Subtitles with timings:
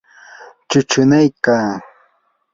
[0.69, 1.71] chuchunaykaa.